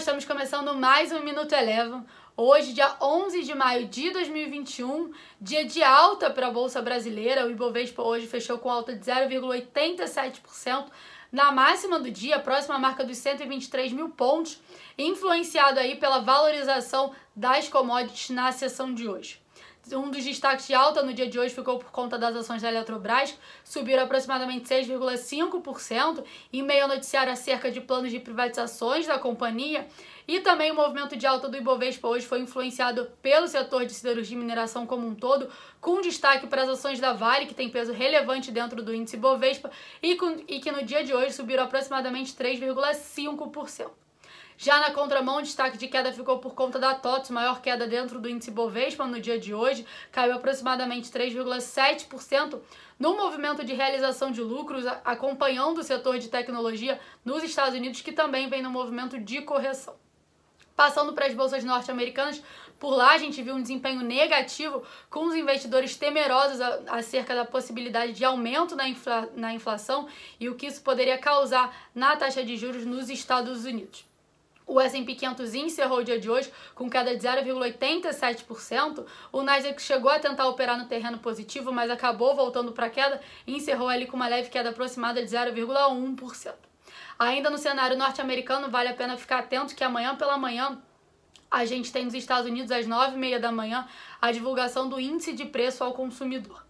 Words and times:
estamos 0.00 0.24
começando 0.24 0.72
mais 0.74 1.12
um 1.12 1.20
Minuto 1.20 1.54
Eleven. 1.54 2.02
Hoje, 2.34 2.72
dia 2.72 2.96
11 3.02 3.42
de 3.42 3.54
maio 3.54 3.86
de 3.86 4.10
2021, 4.10 5.12
dia 5.38 5.62
de 5.66 5.82
alta 5.82 6.30
para 6.30 6.46
a 6.46 6.50
Bolsa 6.50 6.80
Brasileira. 6.80 7.46
O 7.46 7.50
Ibovespa 7.50 8.02
hoje 8.02 8.26
fechou 8.26 8.56
com 8.56 8.70
alta 8.70 8.96
de 8.96 9.04
0,87%, 9.04 10.86
na 11.30 11.52
máxima 11.52 12.00
do 12.00 12.10
dia, 12.10 12.38
próxima 12.38 12.76
à 12.76 12.78
marca 12.78 13.04
dos 13.04 13.18
123 13.18 13.92
mil 13.92 14.08
pontos, 14.08 14.58
influenciado 14.96 15.78
aí 15.78 15.96
pela 15.96 16.20
valorização 16.20 17.12
das 17.36 17.68
commodities 17.68 18.30
na 18.30 18.50
sessão 18.52 18.94
de 18.94 19.06
hoje. 19.06 19.38
Um 19.92 20.10
dos 20.10 20.24
destaques 20.24 20.66
de 20.66 20.74
alta 20.74 21.02
no 21.02 21.12
dia 21.12 21.26
de 21.26 21.38
hoje 21.38 21.54
ficou 21.54 21.78
por 21.78 21.90
conta 21.90 22.18
das 22.18 22.36
ações 22.36 22.62
da 22.62 22.68
Eletrobras, 22.68 23.36
subiram 23.64 24.04
aproximadamente 24.04 24.68
6,5%, 24.68 26.22
em 26.52 26.62
meio 26.62 26.82
ao 26.82 26.88
noticiário 26.88 27.32
acerca 27.32 27.70
de 27.70 27.80
planos 27.80 28.10
de 28.10 28.20
privatizações 28.20 29.06
da 29.06 29.18
companhia. 29.18 29.88
E 30.28 30.40
também 30.40 30.70
o 30.70 30.76
movimento 30.76 31.16
de 31.16 31.26
alta 31.26 31.48
do 31.48 31.56
Ibovespa 31.56 32.06
hoje 32.06 32.24
foi 32.26 32.40
influenciado 32.40 33.10
pelo 33.20 33.48
setor 33.48 33.84
de 33.84 33.92
siderurgia 33.92 34.36
e 34.36 34.40
mineração 34.40 34.86
como 34.86 35.06
um 35.06 35.14
todo, 35.14 35.50
com 35.80 36.00
destaque 36.00 36.46
para 36.46 36.62
as 36.62 36.68
ações 36.68 37.00
da 37.00 37.12
Vale, 37.12 37.46
que 37.46 37.54
tem 37.54 37.68
peso 37.68 37.92
relevante 37.92 38.52
dentro 38.52 38.82
do 38.82 38.94
índice 38.94 39.16
Ibovespa, 39.16 39.70
e, 40.00 40.14
com, 40.14 40.36
e 40.46 40.60
que 40.60 40.70
no 40.70 40.84
dia 40.84 41.02
de 41.02 41.12
hoje 41.12 41.32
subiram 41.32 41.64
aproximadamente 41.64 42.32
3,5%. 42.34 43.90
Já 44.62 44.78
na 44.78 44.90
contramão, 44.90 45.38
o 45.38 45.42
destaque 45.42 45.78
de 45.78 45.88
queda 45.88 46.12
ficou 46.12 46.38
por 46.38 46.54
conta 46.54 46.78
da 46.78 46.94
TOTS, 46.94 47.30
maior 47.30 47.62
queda 47.62 47.86
dentro 47.86 48.20
do 48.20 48.28
índice 48.28 48.50
Bovespa 48.50 49.06
no 49.06 49.18
dia 49.18 49.38
de 49.38 49.54
hoje, 49.54 49.86
caiu 50.12 50.34
aproximadamente 50.34 51.10
3,7% 51.10 52.60
no 52.98 53.16
movimento 53.16 53.64
de 53.64 53.72
realização 53.72 54.30
de 54.30 54.42
lucros, 54.42 54.84
acompanhando 55.02 55.78
o 55.78 55.82
setor 55.82 56.18
de 56.18 56.28
tecnologia 56.28 57.00
nos 57.24 57.42
Estados 57.42 57.74
Unidos, 57.74 58.02
que 58.02 58.12
também 58.12 58.50
vem 58.50 58.60
no 58.60 58.70
movimento 58.70 59.18
de 59.18 59.40
correção. 59.40 59.94
Passando 60.76 61.14
para 61.14 61.26
as 61.26 61.32
bolsas 61.32 61.64
norte-americanas, 61.64 62.42
por 62.78 62.90
lá 62.90 63.12
a 63.12 63.18
gente 63.18 63.42
viu 63.42 63.54
um 63.54 63.62
desempenho 63.62 64.02
negativo, 64.02 64.82
com 65.08 65.24
os 65.24 65.34
investidores 65.34 65.96
temerosos 65.96 66.60
acerca 66.86 67.34
da 67.34 67.46
possibilidade 67.46 68.12
de 68.12 68.26
aumento 68.26 68.76
na, 68.76 68.86
infla 68.86 69.26
na 69.34 69.54
inflação 69.54 70.06
e 70.38 70.50
o 70.50 70.54
que 70.54 70.66
isso 70.66 70.82
poderia 70.82 71.16
causar 71.16 71.74
na 71.94 72.14
taxa 72.16 72.44
de 72.44 72.58
juros 72.58 72.84
nos 72.84 73.08
Estados 73.08 73.64
Unidos. 73.64 74.09
O 74.70 74.80
S&P 74.80 75.16
500 75.16 75.52
encerrou 75.56 75.98
o 75.98 76.04
dia 76.04 76.16
de 76.16 76.30
hoje 76.30 76.48
com 76.76 76.88
queda 76.88 77.16
de 77.16 77.26
0,87%. 77.26 79.04
O 79.32 79.42
Nasdaq 79.42 79.82
chegou 79.82 80.08
a 80.08 80.20
tentar 80.20 80.46
operar 80.46 80.78
no 80.78 80.86
terreno 80.86 81.18
positivo, 81.18 81.72
mas 81.72 81.90
acabou 81.90 82.36
voltando 82.36 82.70
para 82.70 82.88
queda 82.88 83.20
e 83.44 83.56
encerrou 83.56 83.88
ali 83.88 84.06
com 84.06 84.14
uma 84.16 84.28
leve 84.28 84.48
queda 84.48 84.70
aproximada 84.70 85.20
de 85.24 85.28
0,1%. 85.28 86.54
Ainda 87.18 87.50
no 87.50 87.58
cenário 87.58 87.98
norte-americano, 87.98 88.70
vale 88.70 88.90
a 88.90 88.94
pena 88.94 89.16
ficar 89.16 89.40
atento 89.40 89.74
que 89.74 89.82
amanhã 89.82 90.14
pela 90.14 90.38
manhã 90.38 90.80
a 91.50 91.64
gente 91.64 91.90
tem 91.90 92.04
nos 92.04 92.14
Estados 92.14 92.48
Unidos 92.48 92.70
às 92.70 92.86
9h30 92.86 93.40
da 93.40 93.50
manhã 93.50 93.88
a 94.22 94.30
divulgação 94.30 94.88
do 94.88 95.00
índice 95.00 95.32
de 95.32 95.46
preço 95.46 95.82
ao 95.82 95.94
consumidor. 95.94 96.64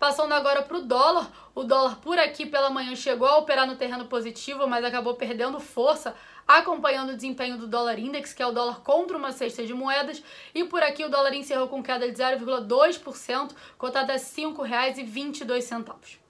Passando 0.00 0.32
agora 0.32 0.62
para 0.62 0.78
o 0.78 0.80
dólar, 0.80 1.30
o 1.54 1.62
dólar 1.62 1.96
por 1.96 2.18
aqui 2.18 2.46
pela 2.46 2.70
manhã 2.70 2.96
chegou 2.96 3.28
a 3.28 3.36
operar 3.36 3.66
no 3.66 3.76
terreno 3.76 4.06
positivo, 4.06 4.66
mas 4.66 4.82
acabou 4.82 5.14
perdendo 5.14 5.60
força, 5.60 6.14
acompanhando 6.48 7.10
o 7.10 7.14
desempenho 7.14 7.58
do 7.58 7.66
dólar 7.66 7.98
index, 7.98 8.32
que 8.32 8.42
é 8.42 8.46
o 8.46 8.50
dólar 8.50 8.80
contra 8.80 9.14
uma 9.14 9.30
cesta 9.30 9.62
de 9.62 9.74
moedas, 9.74 10.22
e 10.54 10.64
por 10.64 10.82
aqui 10.82 11.04
o 11.04 11.10
dólar 11.10 11.34
encerrou 11.34 11.68
com 11.68 11.82
queda 11.82 12.10
de 12.10 12.16
0,2%, 12.16 13.50
cotada 13.76 14.14
a 14.14 14.16
R$ 14.16 14.22
5,22. 14.22 16.29